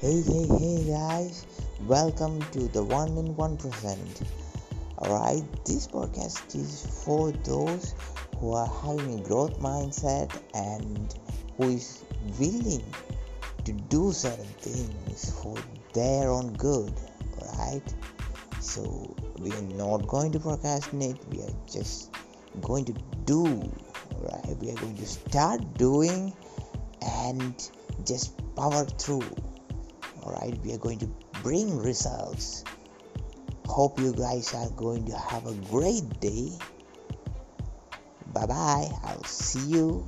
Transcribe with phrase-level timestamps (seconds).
[0.00, 1.44] Hey, hey, hey, guys,
[1.86, 4.22] welcome to the one in one percent.
[4.96, 7.94] Alright, this podcast is for those
[8.38, 11.14] who are having a growth mindset and
[11.58, 12.02] who is
[12.38, 12.82] willing
[13.66, 15.58] to do certain things for
[15.92, 16.94] their own good.
[17.42, 17.94] Alright,
[18.60, 22.10] So, we are not going to procrastinate, we are just
[22.62, 22.94] going to
[23.26, 23.44] do.
[24.18, 24.56] Right?
[24.60, 26.32] We are going to start doing
[27.02, 27.70] and
[28.06, 29.49] just power through all
[30.30, 31.08] right we are going to
[31.42, 32.64] bring results.
[33.66, 36.50] Hope you guys are going to have a great day.
[38.32, 40.06] Bye bye i'll see you